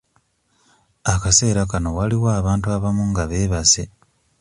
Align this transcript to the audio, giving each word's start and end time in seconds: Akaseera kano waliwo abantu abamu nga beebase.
Akaseera 1.13 1.63
kano 1.71 1.89
waliwo 1.97 2.27
abantu 2.39 2.65
abamu 2.75 3.03
nga 3.11 3.23
beebase. 3.29 3.83